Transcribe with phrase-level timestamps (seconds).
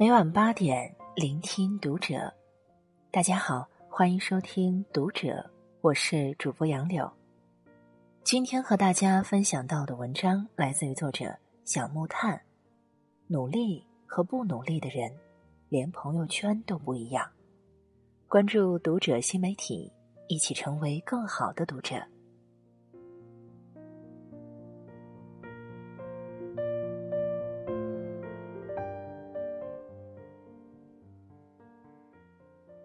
[0.00, 2.32] 每晚八点，聆听读者。
[3.10, 5.28] 大家好，欢迎收听《读者》，
[5.80, 7.10] 我是主播杨柳。
[8.22, 12.40] 今天和大家分享到的文章来自于作者小木炭。
[13.26, 15.12] 努力和不努力的人，
[15.68, 17.28] 连朋友圈都不一样。
[18.28, 19.92] 关注《读者》新媒体，
[20.28, 21.96] 一起成为更好的读者。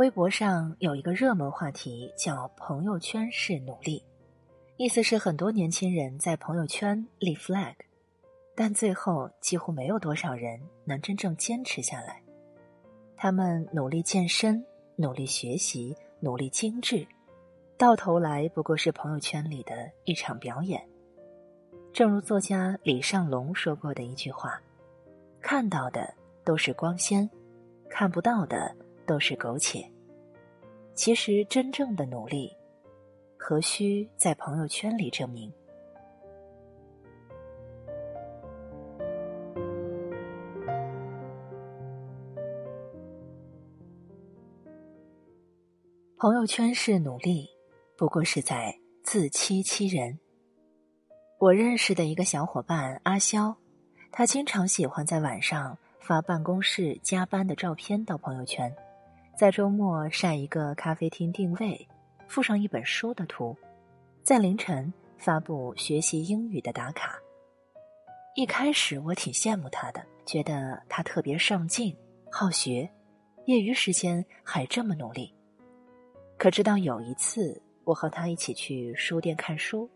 [0.00, 4.02] 微博上有一个热门话题叫“朋友圈式努力”，
[4.78, 7.74] 意思是很多年轻人在朋友圈立 flag，
[8.54, 12.22] 但最后几乎没有多少人能真正坚持下来。
[13.14, 14.64] 他们努力健身，
[14.96, 17.06] 努力学习，努力精致，
[17.76, 20.82] 到头来不过是朋友圈里的一场表演。
[21.92, 24.62] 正如作家李尚龙说过的一句话
[25.42, 27.28] ：“看到的都是光鲜，
[27.90, 28.74] 看不到的。”
[29.10, 29.84] 都是苟且。
[30.94, 32.56] 其实，真正的努力，
[33.36, 35.52] 何须在朋友圈里证明？
[46.16, 47.48] 朋友圈是努力，
[47.96, 50.20] 不过是在自欺欺人。
[51.40, 53.56] 我认识的一个小伙伴阿肖，
[54.12, 58.72] 他经常喜欢在晚上发办公室加班的照片到朋友圈。
[59.40, 61.88] 在周末晒一个咖啡厅定位，
[62.28, 63.56] 附上一本书的图，
[64.22, 67.18] 在凌晨发布学习英语的打卡。
[68.34, 71.96] 一开始我挺羡慕他的，觉得他特别上进、
[72.30, 72.86] 好学，
[73.46, 75.34] 业余时间还这么努力。
[76.36, 79.88] 可直到有一次我和他一起去书店看书，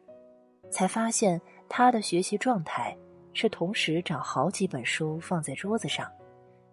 [0.70, 2.96] 才发现他的学习状态
[3.34, 6.10] 是同时找好几本书放在桌子上，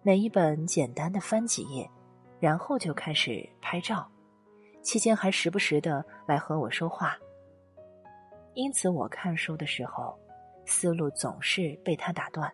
[0.00, 1.86] 每一本简单的翻几页。
[2.42, 4.04] 然后就开始拍照，
[4.82, 7.16] 期间还时不时的来和我说话。
[8.54, 10.18] 因此，我看书的时候，
[10.66, 12.52] 思路总是被他打断。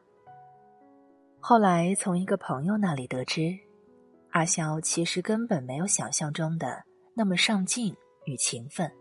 [1.41, 3.59] 后来从一个朋友那里得知，
[4.32, 6.84] 阿肖其实根本没有想象中的
[7.15, 8.93] 那么上进与勤奋，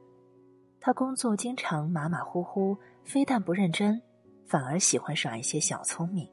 [0.79, 4.01] 他工作经常马马虎虎，非但不认真，
[4.47, 6.25] 反而喜欢耍一些小聪明。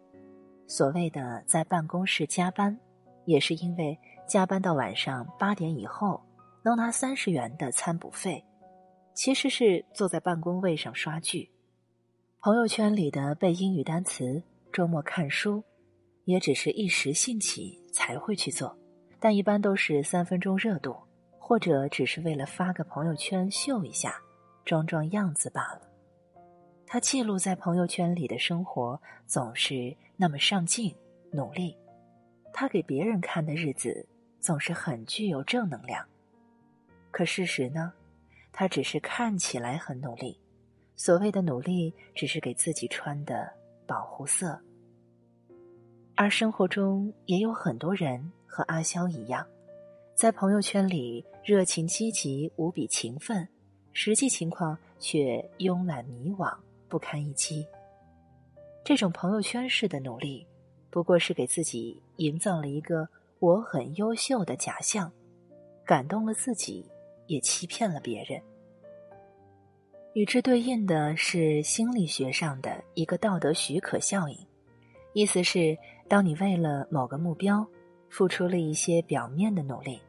[0.68, 2.78] 所谓的在办公室加班，
[3.24, 3.98] 也是因为。
[4.26, 6.20] 加班到晚上八点以后，
[6.62, 8.42] 能拿三十元的餐补费，
[9.12, 11.50] 其实是坐在办公位上刷剧。
[12.40, 14.42] 朋友圈里的背英语单词、
[14.72, 15.62] 周末看书，
[16.24, 18.76] 也只是一时兴起才会去做，
[19.20, 20.96] 但一般都是三分钟热度，
[21.38, 24.16] 或者只是为了发个朋友圈秀一下，
[24.64, 25.82] 装装样子罢了。
[26.86, 30.94] 他记录在朋友圈里的生活总是那么上进、
[31.30, 31.76] 努力，
[32.52, 34.06] 他给别人看的日子。
[34.44, 36.06] 总是很具有正能量，
[37.10, 37.94] 可事实呢？
[38.52, 40.38] 他只是看起来很努力，
[40.96, 43.50] 所谓的努力只是给自己穿的
[43.86, 44.60] 保护色。
[46.14, 49.46] 而生活中也有很多人和阿潇一样，
[50.14, 53.48] 在朋友圈里热情积极、无比勤奋，
[53.94, 56.54] 实际情况却慵懒迷惘、
[56.86, 57.66] 不堪一击。
[58.84, 60.46] 这种朋友圈式的努力，
[60.90, 63.08] 不过是给自己营造了一个。
[63.44, 65.12] 我很优秀的假象，
[65.84, 66.90] 感动了自己，
[67.26, 68.40] 也欺骗了别人。
[70.14, 74.38] 与之对应的是心理学上的一个道德许可效应，
[75.12, 75.76] 意思是，
[76.08, 77.66] 当你为了某个目标
[78.08, 80.00] 付出了一些表面的努力，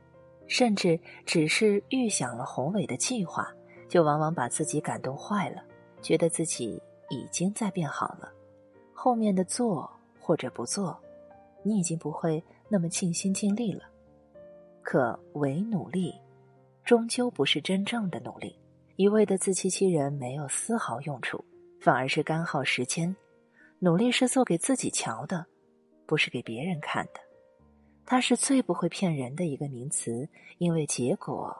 [0.47, 3.53] 甚至只是预想了宏伟的计划，
[3.89, 5.61] 就往往把自己感动坏了，
[6.01, 8.31] 觉得自己已经在变好了，
[8.93, 9.91] 后面的做
[10.21, 10.97] 或者不做，
[11.63, 12.41] 你已经不会。
[12.67, 13.83] 那么尽心尽力了，
[14.81, 16.13] 可唯努力，
[16.83, 18.55] 终究不是真正的努力。
[18.95, 21.43] 一味的自欺欺人没有丝毫用处，
[21.81, 23.15] 反而是干耗时间。
[23.79, 25.45] 努力是做给自己瞧的，
[26.05, 27.19] 不是给别人看的。
[28.05, 30.27] 它是最不会骗人的一个名词，
[30.59, 31.55] 因为结果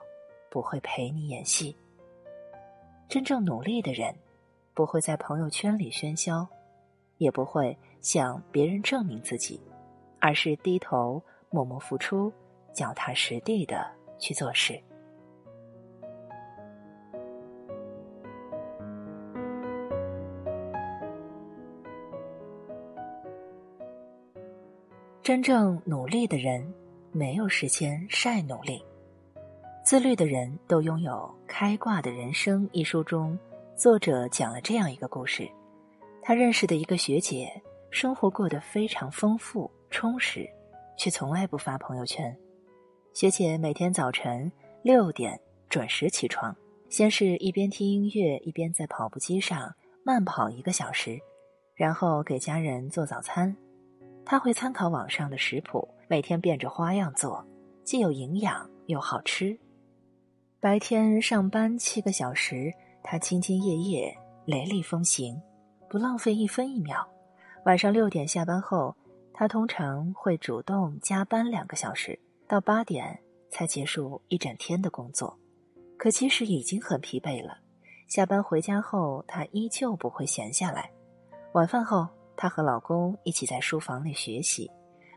[0.50, 1.76] 不会陪你演戏。
[3.08, 4.14] 真正努力的人，
[4.72, 6.48] 不会在朋友圈里喧嚣，
[7.18, 9.60] 也不会向别人证明自己。
[10.26, 12.32] 而是低头默默付出，
[12.72, 13.86] 脚踏实地的
[14.18, 14.76] 去做事。
[25.22, 26.74] 真正努力的人，
[27.12, 28.84] 没有时间晒努力。
[29.84, 32.68] 自律的人都拥有开挂的人生。
[32.72, 33.38] 一书中，
[33.76, 35.48] 作者讲了这样一个故事：
[36.20, 37.62] 他认识的一个学姐，
[37.92, 39.70] 生活过得非常丰富。
[39.90, 40.48] 充实，
[40.96, 42.36] 却从来不发朋友圈。
[43.14, 44.50] 学姐每天早晨
[44.82, 46.54] 六点准时起床，
[46.88, 49.74] 先是一边听音乐，一边在跑步机上
[50.04, 51.18] 慢跑一个小时，
[51.74, 53.56] 然后给家人做早餐。
[54.24, 57.46] 她会参考网上的食谱，每天变着花样做，
[57.84, 59.58] 既有营养又好吃。
[60.60, 62.72] 白天上班七个小时，
[63.02, 65.40] 她兢兢业业，雷厉风行，
[65.88, 67.06] 不浪费一分一秒。
[67.64, 68.94] 晚上六点下班后，
[69.38, 72.18] 她通常会主动加班两个小时。
[72.48, 75.36] 到八点才结束一整天的工作，
[75.98, 77.58] 可其实已经很疲惫了。
[78.08, 80.90] 下班回家后，她依旧不会闲下来。
[81.52, 84.70] 晚饭后，她和老公一起在书房里学习，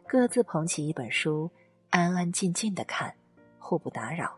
[0.06, 1.50] 各自捧起一本书，
[1.92, 3.16] 安安静静的看，
[3.58, 4.36] 互不打扰。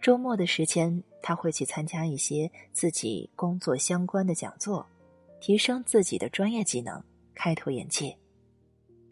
[0.00, 4.86] 周末的时间，她会去参加一些自己工作相关的讲座，
[5.40, 7.02] 提升自己的专业技能，
[7.34, 8.16] 开拓眼界。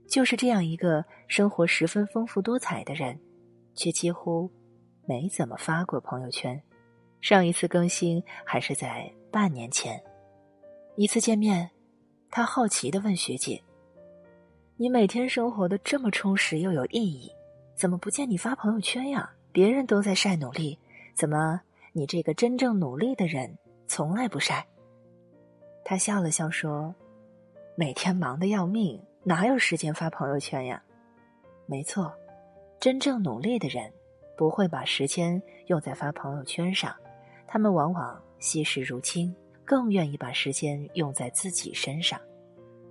[0.08, 3.18] 就是这样一个生活十分丰富多彩的人，
[3.74, 4.50] 却几乎
[5.04, 6.60] 没怎么发过朋友圈。
[7.20, 10.00] 上一次更新还是在半年前。
[10.94, 11.68] 一次见面，
[12.30, 13.60] 他好奇的问学姐
[14.76, 17.30] ：“你每天生活的这么充实又有意义，
[17.74, 19.30] 怎么不见你发朋友圈呀？
[19.52, 20.78] 别人都在晒努力，
[21.14, 21.60] 怎么
[21.92, 24.66] 你这个真正努力的人从来不晒？”
[25.84, 26.94] 他笑了笑说
[27.76, 30.80] ：“每天忙得要命。”哪有时间发朋友圈呀？
[31.66, 32.14] 没错，
[32.78, 33.92] 真正努力的人
[34.36, 36.94] 不会把时间用在发朋友圈上，
[37.44, 39.34] 他们往往惜时如金，
[39.64, 42.20] 更愿意把时间用在自己身上。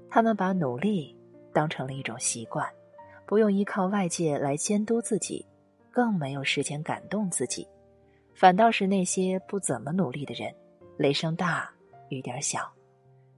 [0.09, 1.17] 他们把努力
[1.53, 2.67] 当成了一种习惯，
[3.25, 5.45] 不用依靠外界来监督自己，
[5.89, 7.65] 更没有时间感动自己。
[8.33, 10.53] 反倒是那些不怎么努力的人，
[10.97, 11.71] 雷声大
[12.09, 12.69] 雨点小，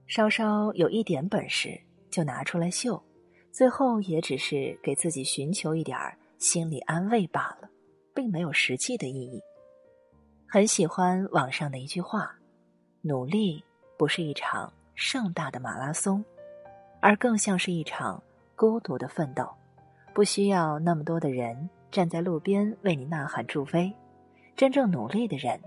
[0.08, 1.80] 稍稍有一点本事。
[2.10, 3.02] 就拿出来秀，
[3.50, 5.98] 最后也只是给自己寻求一点
[6.38, 7.68] 心理安慰罢了，
[8.14, 9.40] 并没有实际的意义。
[10.48, 12.34] 很喜欢网上的一句话
[13.02, 13.62] ：“努力
[13.98, 16.24] 不是一场盛大的马拉松，
[17.00, 18.22] 而更像是一场
[18.56, 19.46] 孤独的奋斗，
[20.14, 23.92] 不需要那么多的人站在路边为你呐喊助威。
[24.56, 25.60] 真正努力的人，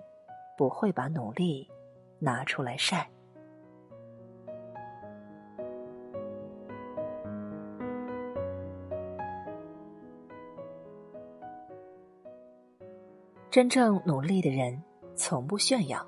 [0.57, 1.69] 不会把努力
[2.19, 3.07] 拿出来晒。”
[13.51, 14.81] 真正努力的人
[15.13, 16.07] 从不炫耀。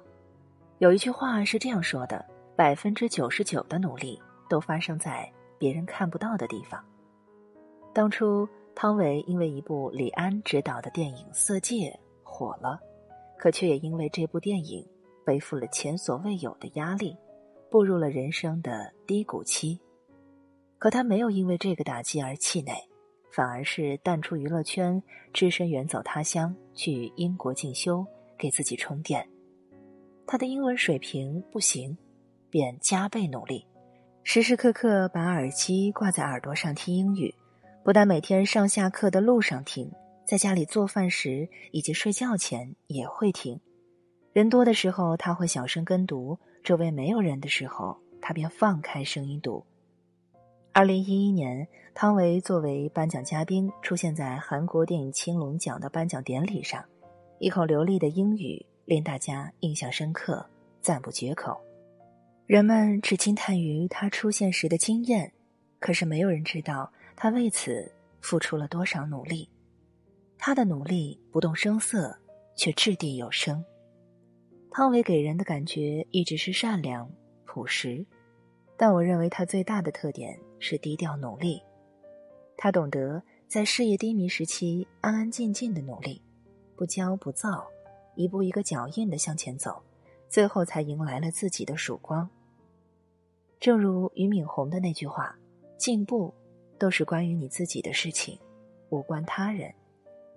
[0.78, 2.26] 有一句话是这样说的：
[2.56, 4.18] 百分之九十九的努力
[4.48, 6.82] 都发生在别人看不到的地方。
[7.94, 12.80] 当初汤唯因为一部李安执导的电影《色戒》火了，
[13.38, 14.88] 可却也因为这部电影
[15.26, 17.14] 背负了前所未有的压力，
[17.70, 19.78] 步入了人生的低谷期。
[20.80, 22.74] 可他没有因为这个打击而气馁。
[23.36, 25.02] 反而是淡出娱乐圈，
[25.34, 28.06] 只身远走他乡，去英国进修，
[28.38, 29.28] 给自己充电。
[30.28, 31.98] 他的英文水平不行，
[32.52, 33.66] 便加倍努力，
[34.24, 37.34] 时时刻刻把耳机挂在耳朵上听英语。
[37.84, 39.92] 不但每天上下课的路上听，
[40.28, 43.60] 在家里做饭时以及睡觉前也会听。
[44.32, 49.66] 人多的时候他会小声跟读，周围没有人的时候，他便放开声音读。
[50.76, 56.84] 二零一一年，汤唯作为颁奖嘉宾出现在韩国电影青龙奖的颁奖典礼上，
[57.38, 60.44] 一口流利的英语令大家印象深刻，
[60.82, 61.62] 赞不绝口。
[62.48, 65.32] 人们只惊叹于他出现时的惊艳，
[65.80, 69.48] 可是没有人知道他为此付出了多少努力。
[70.40, 72.18] 他的努力不动声色，
[72.56, 73.64] 却掷地有声。
[74.72, 77.08] 汤唯给人的感觉一直是善良、
[77.46, 78.04] 朴实。
[78.76, 81.62] 但我认为他最大的特点是低调努力，
[82.56, 86.22] 他懂得在事业低迷时期安安静静的努力，
[86.78, 87.68] 不骄不躁，
[88.16, 89.84] 一步一个脚印的向前走，
[90.30, 92.30] 最后才迎来了自己的曙光。
[93.60, 95.38] 正如俞敏洪的那句话
[95.76, 96.34] ：“进步
[96.80, 98.40] 都是关于你自己的事情，
[98.88, 99.70] 无关他人。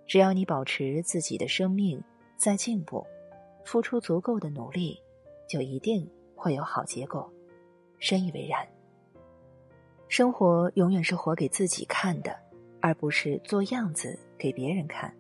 [0.09, 2.03] 只要你保持自己的生命
[2.37, 3.07] 在进步，
[3.65, 5.01] 付出足够的努力，
[5.49, 7.33] 就一定会有好结果。”
[8.01, 8.67] 深以为然。
[10.09, 12.35] 生活永远是活给自己看的，
[12.81, 15.13] 而不是做样子给别人看。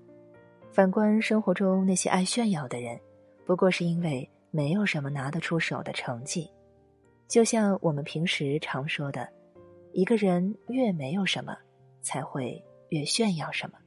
[0.72, 2.98] 反观生活中那些爱炫耀的人，
[3.44, 6.50] 不过是因为没有什么拿得出手的成绩。
[7.26, 9.28] 就像我们平时常说的，
[9.92, 11.56] 一个人越没有什么，
[12.00, 13.78] 才会越炫耀什么。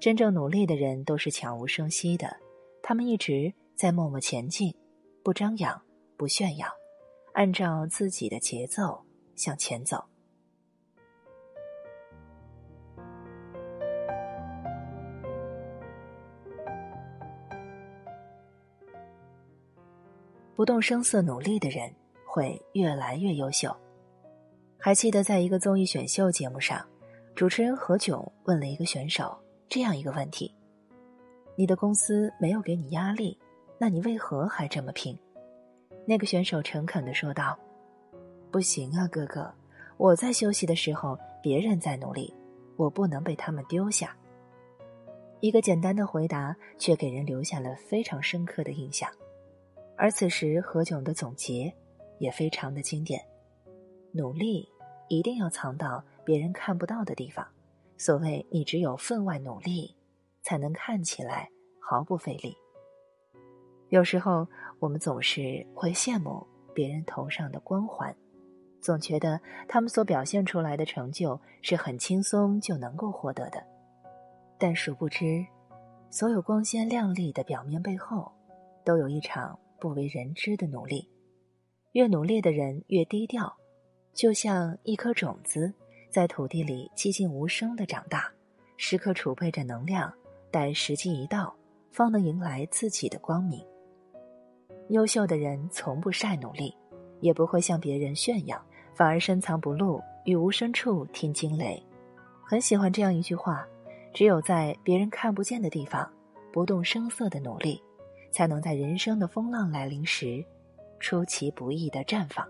[0.00, 2.36] 真正努力的人都是悄无声息的，
[2.82, 4.74] 他们一直在默默前进，
[5.22, 5.80] 不张扬，
[6.16, 6.66] 不炫耀。
[7.34, 9.00] 按照自己的节奏
[9.38, 10.04] 向前走。
[20.54, 21.88] 不动声色努力的人
[22.26, 23.74] 会越来越优秀。
[24.76, 26.84] 还记得在一个综艺选秀节目上，
[27.36, 30.52] 主持人何炅问了一个选手这样一个问题，
[31.54, 33.38] 你的公司没有给你压力，
[33.78, 35.16] 那你为何还这么拼？
[36.04, 37.56] 那个选手诚恳的说道。
[38.50, 39.52] 不行啊，哥哥，
[39.96, 42.32] 我在休息的时候，别人在努力，
[42.76, 44.16] 我不能被他们丢下。”
[45.40, 49.08] 一个简单的回答，却给人留下了非常深刻的印象。
[49.96, 51.72] 而此时何炅的总结，
[52.18, 53.20] 也非常的经典：
[54.12, 54.68] 努力
[55.08, 57.46] 一定要藏到别人看不到的地方。
[57.96, 59.94] 所谓你只有分外努力，
[60.42, 61.48] 才能看起来
[61.80, 62.56] 毫不费力。
[63.90, 64.46] 有时候
[64.80, 68.14] 我们总是会羡慕别人头上的光环，
[68.80, 73.62] 总觉得他们所表现出来的成就是很轻松就能够获得的。
[74.58, 75.44] 但殊不知，
[76.10, 78.32] 所有光鲜亮丽的表面背后，
[78.84, 81.08] 都有一场不为人知的努力。
[81.92, 83.52] 越努力的人越低调，
[84.12, 85.72] 就像一颗种子
[86.10, 88.30] 在土地里寂静无声的长大，
[88.76, 90.12] 时刻储备着能量，
[90.50, 91.54] 待时机一到，
[91.90, 93.64] 方能迎来自己的光明。
[94.90, 96.74] 优秀的人从不晒努力，
[97.20, 98.64] 也不会向别人炫耀，
[98.98, 101.80] 反而深藏不露，于无声处听惊雷。
[102.42, 103.64] 很喜欢这样一句话。
[104.12, 106.10] 只有在别人看不见的地方，
[106.52, 107.80] 不动声色的努力，
[108.32, 110.44] 才能在人生的风浪来临时，
[110.98, 112.44] 出其不意的绽放。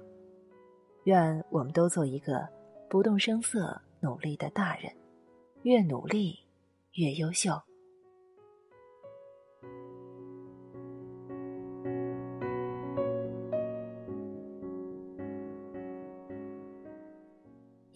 [1.05, 2.49] 愿我们都做一个
[2.89, 4.91] 不动声色努力的大人，
[5.65, 6.39] 越努力
[6.93, 7.61] 越优秀。